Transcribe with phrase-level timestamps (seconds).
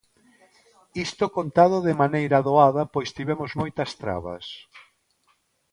[1.07, 4.45] Isto contado de maneira doada pois tivemos moitas trabas.